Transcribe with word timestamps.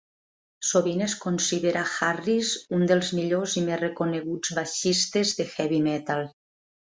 Sovint 0.67 1.01
es 1.07 1.13
considera 1.25 1.83
Harris 1.97 2.53
un 2.77 2.85
dels 2.93 3.11
millors 3.19 3.55
i 3.61 3.63
més 3.69 3.81
reconeguts 3.83 4.55
baixistes 4.61 5.35
de 5.43 5.47
"heavy 5.53 5.83
metal". 5.91 6.27